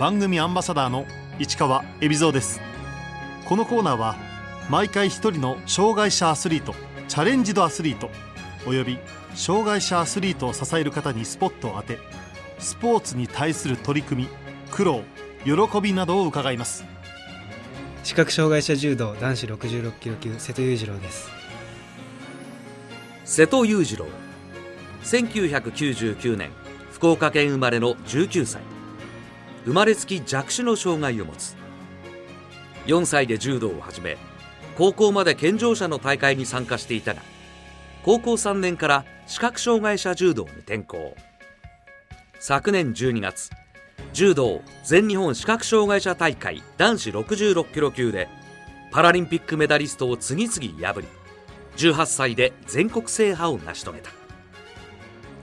[0.00, 1.04] 番組アンバサダーの
[1.38, 2.58] 市川恵比蔵です。
[3.44, 4.16] このコーナーは
[4.70, 6.74] 毎回一人の障害者アスリート
[7.06, 8.08] チャレンジドアスリート
[8.66, 8.98] および
[9.34, 11.98] 障害者アスリートを支える方にスポットを当て
[12.58, 14.28] スポーツに対する取り組み
[14.70, 15.02] 苦労
[15.44, 15.52] 喜
[15.82, 16.86] びなどを伺います。
[18.02, 21.28] 視覚障害者柔道男子66キロ級瀬戸裕次郎です。
[23.26, 24.06] 瀬戸裕次郎。
[25.02, 26.52] 1999年
[26.90, 28.62] 福岡県生まれの19歳
[29.64, 31.56] 生まれつき弱視の障害を持つ。
[32.86, 34.16] 4歳で柔道を始め
[34.76, 37.22] 高校まで健常者の大会に参加していたが
[38.02, 41.14] 高校3年から視覚障害者柔道に転向。
[42.38, 43.50] 昨年12月
[44.14, 48.28] 柔道全日本視覚障害者大会男子66キロ級で
[48.90, 51.06] パラリンピックメダリストを次々破り
[51.76, 54.10] 18歳で全国制覇を成し遂げた。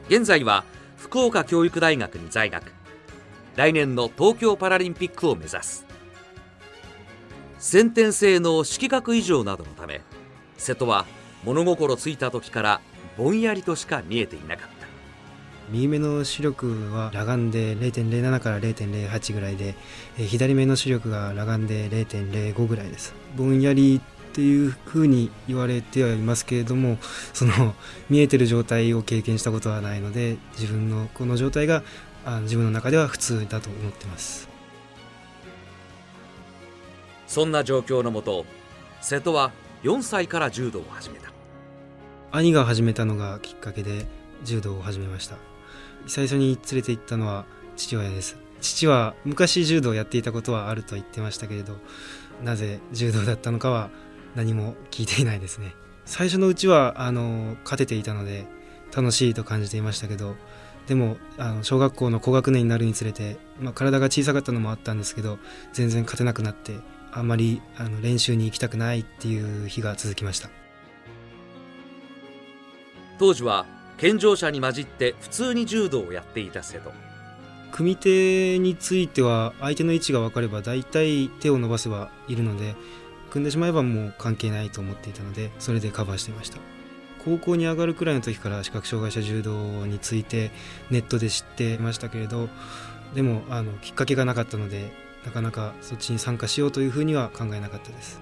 [0.08, 0.66] 現在は
[0.98, 2.77] 福岡教育大学に在学。
[3.58, 5.84] 来年の東京パラリンピックを目指す。
[7.58, 10.02] 先天性の色覚異常などのため
[10.58, 11.08] 瀬戸は
[11.44, 12.82] 物心ついた時から
[13.18, 14.88] ぼんやりとしか見えていなかった。
[15.72, 19.74] 右目の視力は裸眼で0.07から0.08ぐらいで、
[20.20, 23.16] え左目の視力が裸眼で0.05ぐらいです。
[23.36, 24.00] ぼんやり
[24.38, 27.00] っていうふうに言われてはいますけれども
[27.34, 27.74] その
[28.08, 31.82] 見えてる状態を経験したことはないので自分のこの状態が
[32.28, 34.50] あの自分の中では普通だと思ってます。
[37.26, 38.46] そんな状況のもと
[39.00, 41.32] 瀬戸は4歳から柔道を始めた。
[42.34, 44.08] 兄が始めたのがきっかけで
[44.44, 45.38] 柔道を始めました。
[46.06, 47.46] 最初に連れて行ったのは
[47.78, 48.36] 父親です。
[48.60, 51.78] 父は昔柔道をやっていたことはあると言ってましたけれど
[52.44, 53.90] なぜ柔道だったのかは
[54.36, 55.76] 何も聞いていないですね。
[56.04, 58.48] 最初のうちはあの勝てていたので
[58.94, 60.36] 楽しいと感じていましたけど
[60.88, 65.38] でもあの小学校の高学年になるにつれて、まあ、体が小さかったのもあったんですけど
[65.74, 66.78] 全然勝てなくなって
[67.12, 70.50] あんまりあの練習に行きたくないっていう日が続きました。
[73.20, 73.66] 当時は
[73.98, 76.92] 健常者に混じって普通に柔道をやっていた瀬戸
[77.72, 82.76] 組手については相手の位置が分かれば大体手を伸ばせばいるので
[83.32, 86.60] 組んでしまえばもう関係ないと思っていたのでそれでカバーしていました
[87.28, 89.52] 高校に上がるくらいの時から視覚障害者柔道
[89.86, 90.50] について
[90.90, 92.48] ネットで知ってましたけれど
[93.16, 94.94] でもあのきっかけがなかったので
[95.26, 98.22] なかなかそっちに参加しようというふうには考えなかったです。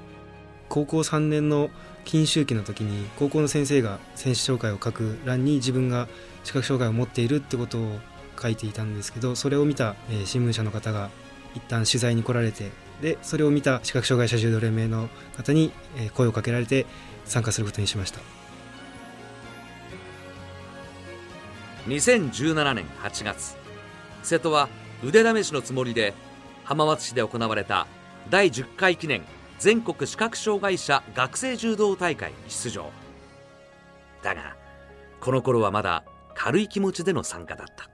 [0.70, 1.70] 高校3年の
[2.04, 6.08] 禁秋期の時に高校の先生が選手紹介を書く欄に自分が
[6.44, 8.00] 視覚障害を持っているってことを
[8.42, 11.12] 書いていたんですけどそれを見た、え新聞社の方が
[11.54, 12.72] 一旦取材に来られて
[13.04, 15.72] でそれを見た視覚障害者柔道連盟の方に、
[16.16, 16.88] 声をかけられて
[17.26, 18.35] 参加することにしました。
[21.88, 23.56] 2017年8月。
[24.24, 24.70] 瀬戸は
[25.04, 26.14] 腕試しのつもりで
[26.64, 27.86] 浜松市で行われた
[28.30, 29.22] 第10回記念
[29.60, 32.90] 全国視覚障害者学生柔道大会に出場。
[34.24, 34.56] だが
[35.20, 36.04] この頃はまだ
[36.34, 37.88] 軽い気持ちでの参加だった。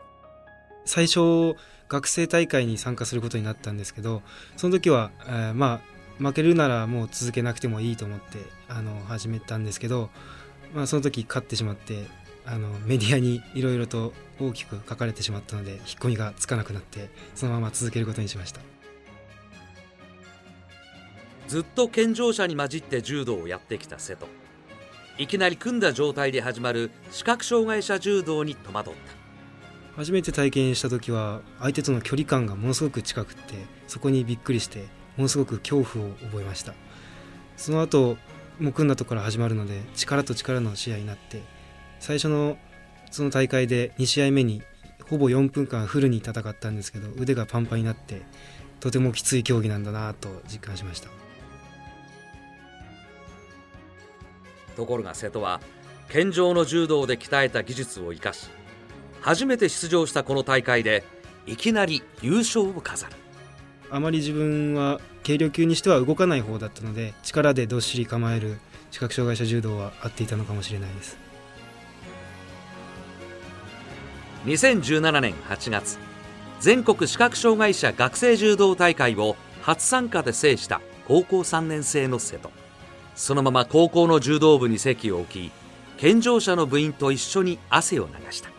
[0.85, 1.55] 最初
[1.89, 4.23] 学生大会に参加することになったんですけど
[4.57, 5.91] その時は、えーまあ
[6.21, 8.37] 負けるならもう続けなくてもいいと思って
[8.67, 10.11] あの始めたんですけど、
[10.71, 12.05] まあ、その時勝ってしまって
[12.45, 18.61] あのメディアにいろいろと大きく書かれてしまったので引っ込みがつかなくなってそのまま続けることにしました。
[21.47, 24.27] ずっと健常者に混じって柔道をやってきた瀬戸。
[25.17, 28.99] いきなり組んだ状態で始まる視覚障害者柔道に戸惑った。
[29.97, 33.55] 初めて体験した時は相手との距離感がものすごく近くって
[33.87, 34.87] そこにびっくりして
[35.17, 36.73] ものすごく恐怖を覚えました。
[37.57, 38.17] その後
[38.59, 41.43] もう組んだところから始まるので力と力の試合になって
[42.01, 42.57] 最初の
[43.11, 44.63] その大会で2試合目に
[45.09, 48.23] ほぼ4分間フルに戦ったんですけど腕がパンパンになって
[48.79, 51.09] とてもきつい競技なんだなと実感しました。
[54.75, 55.61] ところが瀬戸は
[56.09, 58.49] 健常の柔道で鍛えた技術を生かし
[59.19, 61.03] 初めて出場したこの大会で
[61.45, 63.13] いきなり優勝を飾る。
[63.91, 68.59] あまり自分は軽量級にしては動かない方だったので力でどっしり構える
[68.89, 71.30] 視覚障害者柔道は合っていたのかもしれないです
[74.45, 75.99] 2017年8月
[76.59, 82.51] 全国視覚障害者学生柔道大会を初参加で制した高校3年生の瀬戸
[83.15, 85.51] そのまま高校の柔道部に席を置き
[85.97, 88.49] 健常者の部員と一緒に汗を流した。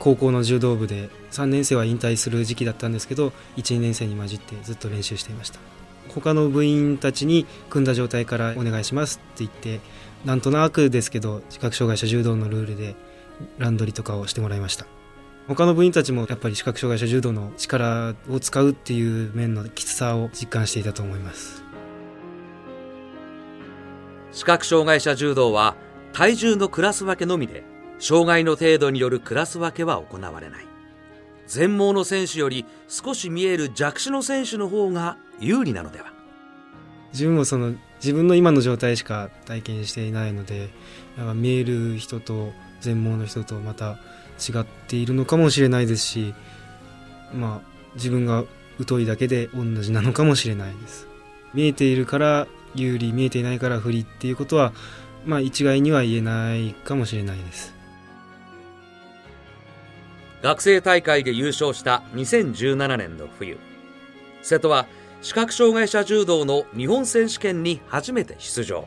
[0.00, 5.60] 高校の柔道部で3年生は引退する時期だったんですけど12年生に混じってずっと練習していました。
[6.08, 9.80] 他の部員たちに組んだ状態からお願いしますって言って
[10.24, 12.96] なんとなくですけど視覚障害者柔道のルールで
[13.58, 14.86] ランドリとかをしてもらいました。
[15.46, 21.62] 他の部員たちもやっぱり視覚障害者柔道の力を使うっていう面のきつさを実感していたと思います。
[24.32, 25.76] 視覚障害者柔道は
[26.12, 27.62] 体重のクラス分けのみで
[27.98, 30.66] 障害の程度によるクラス分けは行われない。
[31.46, 36.06] 全盲の選手より少し見える弱視の選手の方が有利なのでは。
[37.12, 40.70] 自分もその自分の今の状態しか体験していないので
[41.34, 42.52] 見える人と
[42.84, 43.98] 全盲の人とまた
[44.38, 46.34] 違っているのかもしれないですし
[47.32, 48.44] まあ自分が
[48.86, 51.06] 疎いだけで同じなのかもしれないです。
[51.52, 54.72] 見えているから有利見えていないから不利っていうことは
[55.24, 57.74] まあ一概には言えないかもしれないです。
[60.42, 63.56] 学生大会で優勝した2017年の冬。
[64.42, 64.86] 瀬戸は
[65.22, 68.86] 視覚障害者柔道の日本選手権に初めて出場。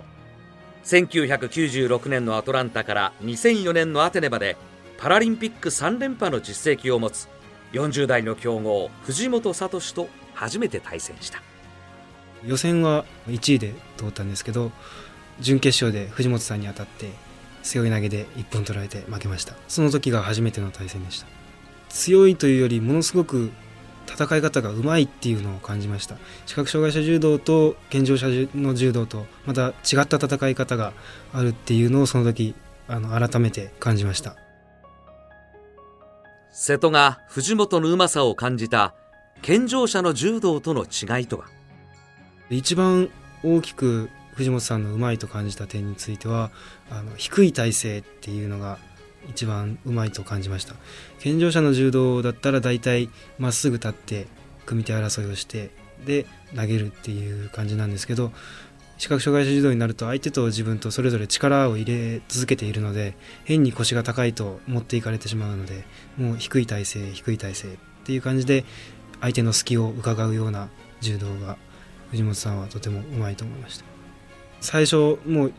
[0.88, 4.56] 1996年のアトランタから2004年のアテネまで
[4.98, 7.28] パラリンピック3連覇の実績を持つ
[7.74, 11.42] 40代の強豪藤本聡と初めて対戦した。
[12.46, 14.72] 予選は1位で通ったんですけど
[15.42, 17.10] 準決勝で藤本さんに当たって
[17.64, 19.56] 背負い投げで1本取られて負けました。
[19.68, 21.28] その時が初めての対戦でした。
[21.90, 23.52] 強いというよりものすごく
[24.08, 26.16] 戦い方がうまいっていうのを感じました。
[26.46, 30.94] 視覚障害者柔道と健常者の柔道とまた違った戦い方が
[31.34, 32.56] あるっていうのをその時
[32.88, 34.36] あの改めて感じました。
[36.52, 38.96] 瀬戸が藤本のうまさを感じた
[39.44, 41.46] 健常者の柔道との違いとは？
[42.50, 43.10] 一番
[43.44, 46.50] 大きく藤本さんのうまいと感じた点については
[46.90, 48.80] あの低い体勢っていうのが
[49.30, 50.76] 一番うまいと感じました。
[51.20, 53.10] 健常者の柔道だったら大体
[53.40, 54.28] まっすぐ立って
[54.66, 55.72] 組み手争いをして
[56.06, 56.26] で
[56.56, 58.32] 投げるっていう感じなんですけど
[58.98, 63.16] 視覚障害者柔道になると相手と自分とそれぞれ力を入れ続けているので
[63.46, 65.84] 変に腰が高いと持っていかれてしまうので
[66.18, 68.66] もう低い体勢低い体勢っていう感じで
[69.22, 70.70] 相手の隙を伺うような
[71.02, 71.58] 柔道が
[72.12, 73.86] 藤本さんはとてもうまいと思いました。
[74.62, 75.54] 最初もう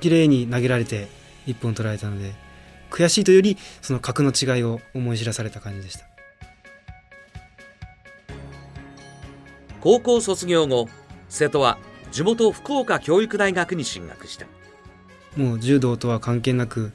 [0.00, 1.08] 綺麗に投げられて
[1.46, 2.34] 一本取られたので
[2.90, 6.04] 悔しいというよりその格の違いを思い知らされた感じでした。
[9.80, 10.88] 高校卒業後
[11.28, 11.78] 瀬戸は
[12.12, 14.46] 地元福岡教育大学に進学した。
[15.36, 16.92] もう柔道とは関係なく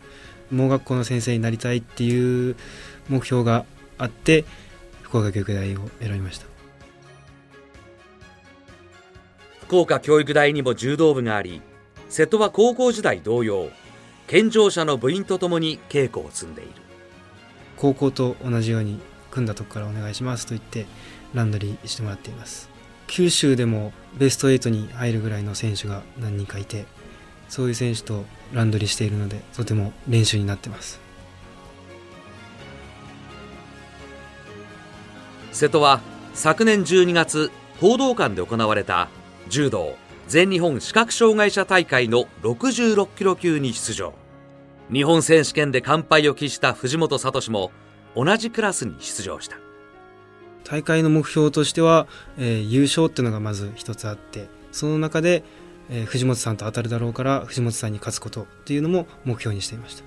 [0.52, 2.56] 盲学校の先生になりたいっていう
[3.10, 3.66] 目標が
[3.98, 4.46] あって
[5.02, 6.46] 福岡教育大を選びました。
[9.62, 11.62] 福岡教育大にも柔道部があり
[12.08, 13.70] 瀬戸は高校時代同様
[14.28, 16.72] 健常者の部員とともに稽古を積んでいる。
[17.78, 19.00] 高校と同じように
[19.30, 20.86] 組んだとこからお願いしますと言って
[21.34, 22.70] ランドリーしてもらっています。
[23.08, 26.86] 九州でもベスト8に入るぐらいの選手が何人かいて
[27.50, 31.00] そういう選手とランドリーしているのでとても練習になってます。
[35.52, 36.02] 瀬戸は
[36.34, 39.08] 昨年12月報道館で行われた
[39.48, 39.96] 柔道
[40.28, 44.14] 全日本視覚障害者大会の66キロ級に出場。
[44.92, 47.72] 日本選手権で完敗を喫した藤本聡も
[48.16, 49.58] 同じクラスに出場した。
[50.64, 52.08] 大会の目標としては、
[52.40, 55.44] えー、優勝っていうのがまず一つあってその中で、
[55.92, 60.04] えー、藤本さんと当たるだろうから藤本さんに勝つことっていうのも目標にしていました。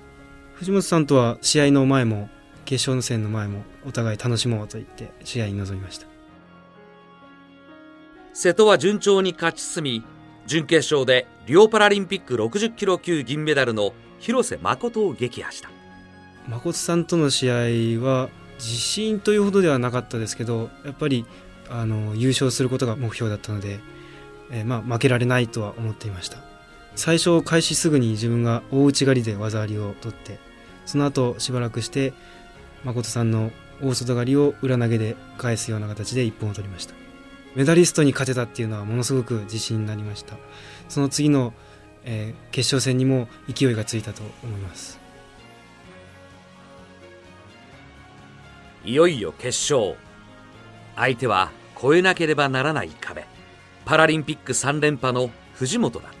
[0.55, 2.29] 藤本さんとは試合の前も
[2.65, 6.08] 決勝の戦の前もお互い楽しもうと言って試合に臨みました。
[8.39, 10.03] 瀬戸は順調に勝ち進み
[10.47, 15.69] 準決勝でリオパラリンピック60キロ級銀メダルの広瀬誠を撃破した。
[16.47, 17.53] 誠さんとの試合
[18.01, 21.25] は自信というほどではなかったですけどやっぱり
[21.69, 23.81] あの優勝することが目標だったので、
[24.51, 26.37] えー、まあ、負けられないとは思っていました。
[26.95, 30.39] 最初開始すぐに自分が大内刈りで技ありを取って
[30.85, 32.13] その後しばらくして
[32.85, 33.51] 誠さんの
[33.83, 37.08] 大外刈りを裏投げで返すような形で一本を取りました。
[37.55, 40.35] メダリストに勝てたっていうのはものすごく自信になりました。
[40.87, 41.53] その次の、
[42.05, 44.99] えー、決勝戦にも勢いがついたと思います。
[48.85, 49.95] いよいよ決勝。
[50.95, 53.25] 相手は越えなければならない壁。
[53.85, 56.19] パラリンピック3連覇の藤本だった。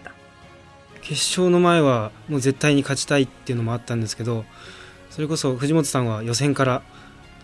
[1.01, 4.45] 決勝の前はもう絶対に勝ちたいっていうのもあったんですけど
[5.09, 6.83] それこそ藤本さんは予選から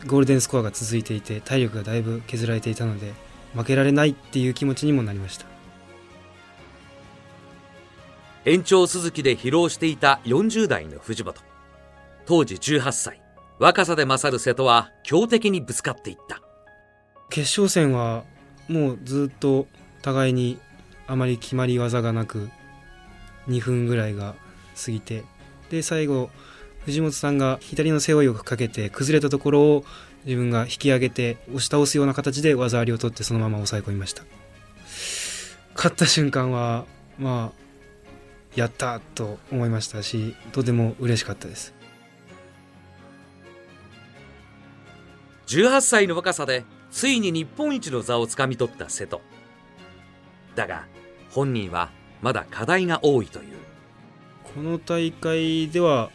[0.06, 3.14] ゴールデンスコアが続いていて体力がだいぶ削られていたので
[3.56, 5.46] 負けられないっていう気持ちにもなりました。
[8.46, 11.36] 延長続きで疲労していた40代の藤本。
[12.26, 13.22] 当時18歳。
[13.58, 16.42] 若さで勝る瀬戸は強敵にぶつかっていった。
[17.30, 18.24] 決勝戦は
[18.68, 19.68] もうずっと
[20.02, 20.60] 互いに
[21.08, 22.50] あまり決まり技がなく
[23.48, 24.36] 2分ぐらいが
[24.84, 25.24] 過ぎて
[25.70, 26.30] で最後
[26.86, 29.86] 藤本さんが左の背負いをかけて崩れたところを
[30.26, 34.24] 自分が引き上げて押し倒すような形で技ありを取ってそのまま抑え込みました。
[35.76, 36.86] 勝った瞬間は
[37.20, 37.66] まあ
[38.56, 41.74] やったと思いましたしとても嬉しかったです。
[45.48, 49.22] 18歳の若さでついに日本一の座をつかみ取った瀬戸。
[50.56, 50.88] だが
[51.30, 51.92] 本人は
[52.22, 53.46] まだ課題が多いという。
[54.56, 56.10] この大会では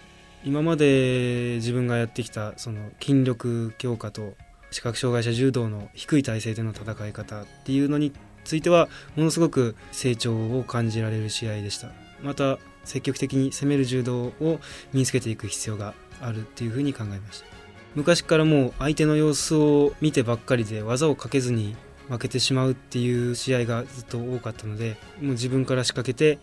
[0.45, 4.35] 今まで自分がやってきたその筋力強化と
[4.71, 8.13] 視覚障害者柔道の低い体勢での戦い方っていうのに
[8.45, 11.91] ついてはものすごく成長を感じられる試合でした。
[12.23, 14.61] また積極的に攻める柔道を
[14.93, 17.47] 身につけていく必要があるっていうふうに考えました。
[17.95, 21.77] 昔からもう相手の様子を見てばっかりで技をかけずに
[22.09, 26.39] 負けてしまうっていう試合がずっと多かったのでもう自分から仕掛けて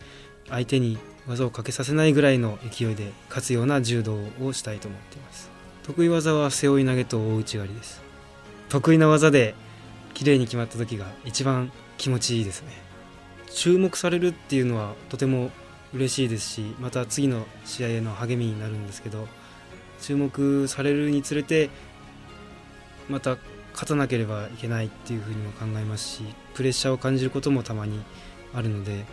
[0.48, 5.50] 相手に技をかけさせないぐらいの勢いで勝つような柔道をしたいと思っています。
[5.84, 8.02] 得意技は背負い投げと大内刈りです。
[8.68, 9.54] 得意な技で
[10.14, 12.88] 綺麗に決まった時が一番気持ちいいですね。
[13.50, 15.50] 注目されるっていうのはとても
[15.94, 19.26] 嬉しいですしまた次の試合への励みになるんですけど
[20.00, 21.70] 注目されるにつれて
[23.08, 23.38] また
[23.72, 26.22] 勝たなければいけないっていうふうにも考えますし
[26.54, 28.02] プレッシャーを感じることもたまに
[28.54, 29.04] あるので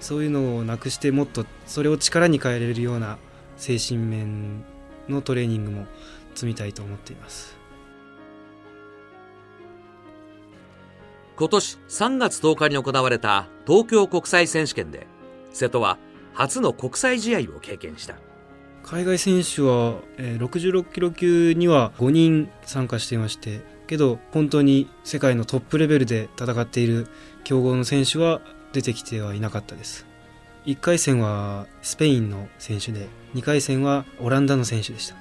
[0.00, 3.18] そういうのをなくしてもっとそれを力に変えれるような
[3.56, 4.64] 精神面
[5.08, 5.86] のトレーニングも
[6.34, 7.56] 積みたいと思っています。
[11.36, 15.06] 今年3月10日に行われた東京国際選手権で
[15.52, 15.98] 瀬戸は
[16.32, 18.16] 初の国際試合を経験した。
[18.82, 27.06] 海外選手は、えー、66キロ級には5人参加していましてけど本当に世界のトップレベルで戦っている
[27.44, 28.40] 強豪の選手は
[28.72, 30.06] 出てきてはいなかったです。
[30.66, 35.16] 1回戦はスペインの選手で2回戦はオランダの選手でした。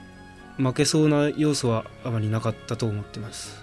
[0.58, 3.62] 負けそうな要素はあまりなかったと思ってます。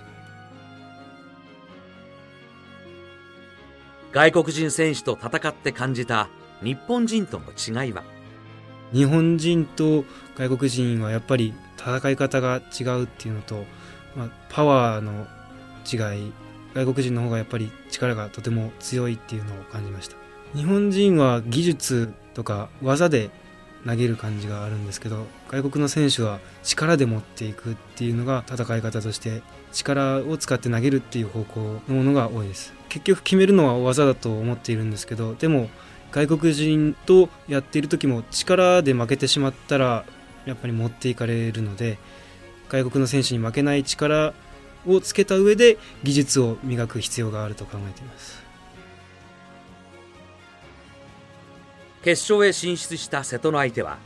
[4.12, 6.28] 外国人選手と戦って感じた
[6.62, 8.04] 日本人との違いは？
[8.92, 10.04] 日本人と
[10.36, 13.64] 外国人はやっぱり戦い方が違うっていうのと、
[14.14, 15.26] まあ、パワーの
[15.84, 16.32] 違い
[16.74, 20.16] 外国人の方がやっぱり力がとても強いっていうのを感じました。
[20.54, 23.30] 日本人は技術とか技で
[23.86, 32.72] 投げる感じがあるんですけど外国の選手は力で持っていくっていうのが戦い方として力を使って投げるっていう方向のものが多いです。
[32.88, 35.68] 結局決めるのは技だと思っているんですけどでも
[36.12, 40.04] 外国人とやっている時も力で負けてしまったら
[40.46, 41.98] やっぱり持っていかれるので
[42.68, 44.32] 外国の選手に負けない力
[44.86, 48.42] をつけた上で技術を磨く必要があると考えています。
[52.02, 53.98] 決勝へ進出した瀬戸の相手は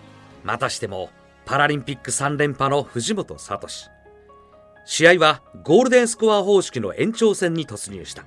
[0.45, 1.11] またしても
[1.45, 3.69] パラリンピック3連覇の藤本聡。
[4.85, 8.25] 試合はゴールデンスコア方式の延長戦に突入した。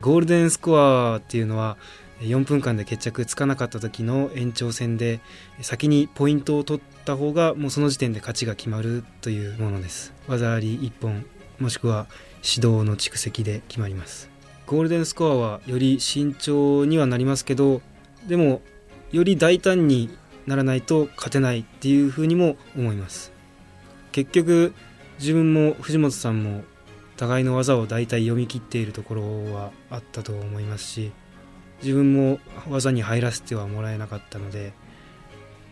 [0.00, 1.78] ゴールデンスコアっていうのは
[2.20, 5.20] 4分間で決着つかなかった時の延長戦で
[5.62, 10.12] 先にポイントを取った方がもうその時点で勝ちが決まるというものです。
[10.28, 11.24] 技あり1本
[11.58, 12.06] もしくは
[12.42, 14.30] 指導の蓄積で決まります。
[14.66, 17.82] ゴールデンスコアはより慎重にはなりますけど
[18.26, 18.62] でも
[19.12, 20.08] より大胆に
[20.46, 23.32] ならないと勝てないっていうふうにも思います。
[24.12, 24.74] 結局
[25.18, 26.62] 自分も藤本さんも
[27.16, 31.12] 互いの技を大体読み切っているところはあったと思いますし
[31.82, 34.72] 自分も技に入らせてはもらえなかったので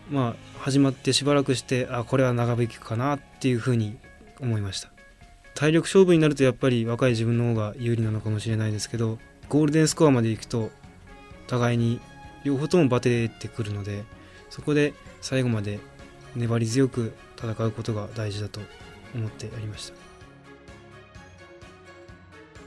[0.09, 3.97] まあ始まってしばらくしてあこれは長引くかなっていうふうに
[4.39, 4.92] 思いました。
[5.55, 9.19] 体力勝負になるとやっぱり若い自分の方が有利なのかもしれないですけど
[9.49, 10.71] ゴールデンスコアまで行くと
[11.47, 11.99] 互いに
[12.43, 14.03] 両方ともバテてくるので
[14.49, 15.79] そこで最後まで
[16.35, 18.59] 粘り強く戦うことが大事だと
[19.15, 19.93] 思ってやりました。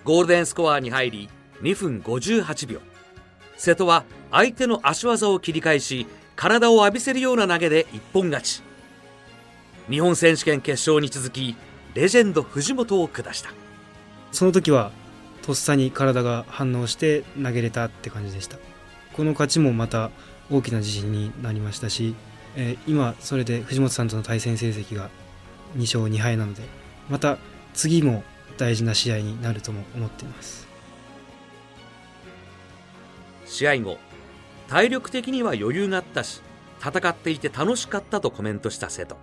[0.05, 1.29] ゴールデンスコアに入り
[1.63, 2.81] 2分58秒。
[3.57, 8.63] 瀬戸は相手の足技を切り返し体を浴びせるような投げで一本勝ち。
[9.91, 11.57] 日本選手権決勝に続き
[11.97, 13.55] レジェンド藤本を下した。
[14.31, 14.93] その時は
[15.41, 18.59] とっさに体が反応して投げれたって感じでした。
[19.15, 20.11] この勝ちもまた
[20.51, 22.15] 大きな自信になりましたし、
[22.55, 25.09] えー、今それで藤本さんとの対戦成績が
[25.79, 26.65] 2勝2敗なので
[27.09, 27.39] また
[27.73, 28.25] 次も
[28.59, 30.69] 大事な試合になるとも思っています。
[33.47, 33.97] 試合後
[34.69, 36.43] 体力的には余裕があったし
[36.79, 39.17] 戦っていて楽しかったとコメントした瀬戸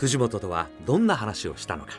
[0.00, 1.92] 藤本とはどんな話をしたのか？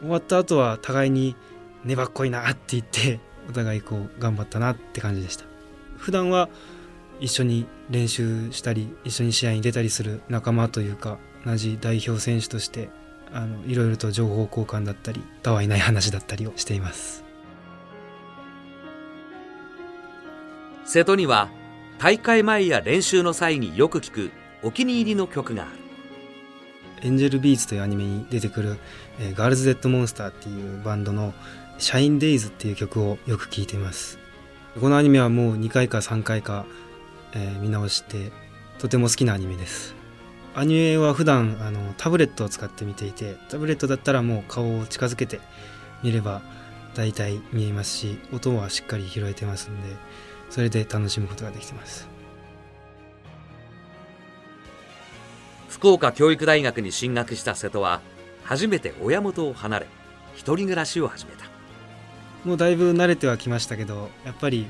[0.00, 1.36] 終わった後は互いに
[1.82, 5.46] 粘っこいなって言ってお互いこう頑張ったなって感じでした。
[5.96, 6.50] 普段は
[7.20, 11.16] 一緒に練習したり一緒に試合に出たりする仲間というか
[11.46, 12.90] 同じ代表選手として
[13.32, 17.24] あのいろいろと情報交換だったりたわいない話だったりをしています。
[20.84, 21.48] 瀬戸には
[21.98, 24.30] 大会前や練習の際によく聞く
[24.62, 25.83] お気に入りの曲がある
[27.04, 28.78] エンジェルビーツというアニメに出てくる、
[29.20, 31.34] えーガールズ・デッド・モンスターっていうバンドの
[31.78, 34.18] 「シャイン・デイズ」っていう曲をよく聴いています。
[34.80, 36.64] このアニメはもう2回か3回か、
[37.34, 38.32] えー見直して
[38.78, 39.94] とても好きなアニメです。
[40.54, 45.40] アニメは普段あのタブレットを使って見ていてタブレットだったらもう顔を近づけて
[46.02, 46.42] 見れば
[46.94, 49.88] 大体見えますし音はしっかり拾えてますんで
[50.50, 52.13] それで楽しむことができてます。
[55.74, 58.00] 福岡教育大学に進学した瀬戸は
[58.44, 59.86] 初めて親元を離れ
[60.36, 61.46] 一人暮らしを始めた。
[62.44, 64.68] もうだいぶ慣れてはきましたけどやっぱり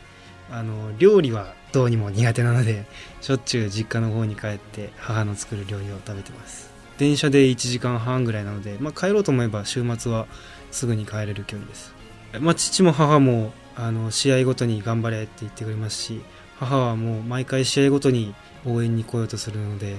[0.50, 2.86] あの料理はどうにも苦手なので
[3.20, 6.72] しょっちゅう実家の方に帰って母の作る料理を食べてます。
[6.96, 10.26] 電車で1時間半ぐらいなので、まあ、帰ろうと思えば週末は
[10.70, 11.92] すぐに帰れる距離です、
[12.40, 16.22] まあ、父も母もあの試合ごとに頑張れって言ってくれますし
[16.60, 18.34] 母はもう毎回試合ごとに
[18.64, 19.96] 応援に来ようとするので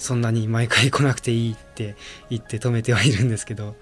[0.00, 1.94] そんなに毎回来なくていいって
[2.30, 3.76] 言って止めてはいるんですけど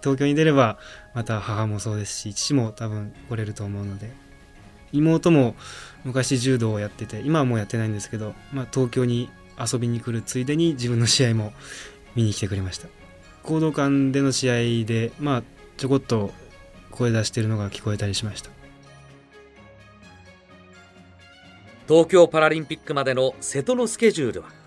[0.00, 0.78] 東京に出れば
[1.14, 4.10] また母もそうですし父も多分来れると思うので
[4.92, 5.54] 妹も
[6.04, 11.52] 昔柔道をやってて今はもうやってないんですけど、まあ、東京に遊びに来るついでに自分の試合も
[12.16, 12.88] 見に来てくれました。
[13.44, 15.42] 行動館での試合でまあ
[15.76, 16.32] ちょこっと
[16.90, 18.50] 声出してるのが聞こえたりしました。
[21.86, 24.59] 東京パラリンピックまでの瀬戸のスケジュールは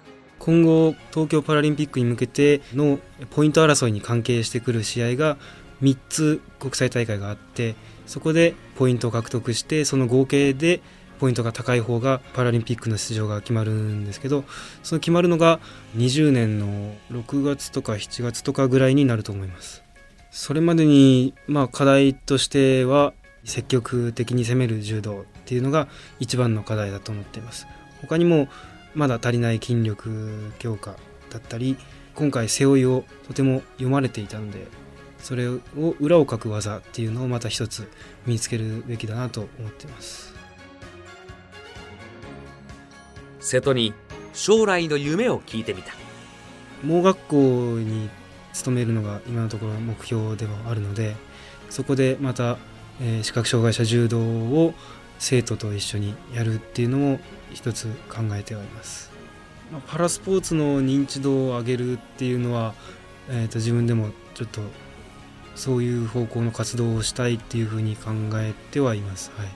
[0.43, 5.37] 今後東京パラリンピックに向けてのポイント争いに関係してくる試合が
[5.81, 7.75] 3つ国際大会があって
[8.07, 10.81] そこでポイントを獲得してその合計で
[11.21, 14.43] ポイントが高い方がパラリンピックの出場が決まるんですけど
[14.83, 15.61] その決まるのが
[15.95, 19.81] 20年の6月とか7月とかぐらいになると思います。
[20.29, 23.13] それまでにまあ課題としては
[23.45, 25.87] 積極的に攻める柔道っていうのが
[26.19, 27.65] 一番の課題だと思っています。
[28.01, 28.49] 他にも
[28.95, 30.95] まだ足りない筋力強化
[31.29, 31.77] だったり
[32.15, 34.67] 今回背負いをとても読まれていたので
[35.17, 35.59] それを
[35.99, 37.89] 裏をかく技っていうのをまた一つ
[38.25, 40.33] 身につけるべきだなと思っています。
[43.39, 43.93] 瀬戸に
[44.33, 45.93] 将来の夢を聞いてみた。
[46.83, 47.35] 盲学校
[47.79, 48.09] に
[48.51, 51.15] 勤めるのが今のところ目標ではあるので
[51.69, 52.57] そこでまた、
[53.01, 54.73] えー視覚障害者柔道を
[55.19, 57.19] 生徒と一緒にやるっていうのも
[57.53, 59.11] 一つ考えてはいます、
[59.71, 62.73] まパラスポーツの認知度を上げるっていうのは、
[63.29, 64.61] えー、と自分でもちょっと
[65.55, 69.31] そういう方向の活動をしたいっていうふうに考えてはいます。
[69.37, 69.47] はい。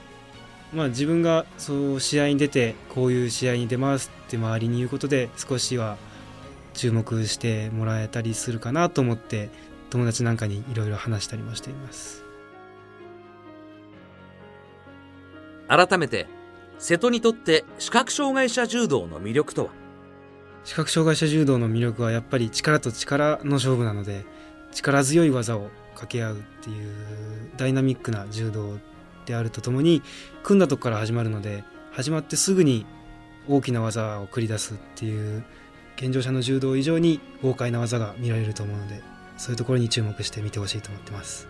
[0.72, 5.96] まあ自分がそう試合に出てこういう試合に出ますって周りに言うことで少しは
[6.74, 9.50] 注目してもらえたりするかなと思って
[9.90, 12.27] 友達なんかにいろいろ話したりもしています。
[15.68, 16.26] 改めて
[16.78, 19.70] 瀬戸にとって視覚障害者柔道の魅力とは？
[20.64, 24.24] 視覚障害者柔道の魅力はやっぱり力と力の勝負なので
[24.72, 26.94] 力強い技を掛け合うっていう
[27.56, 28.78] ダイナミックな柔道
[29.26, 30.02] であるとともに
[30.42, 32.86] 組んだとこから始まるので始まってすぐに
[33.48, 35.44] 大きな技を繰り出すっていう
[35.96, 39.02] 健常者の柔道以上に豪快な技が見られると思うので
[39.36, 41.48] そういうところに注目して見てほしいと思ってます。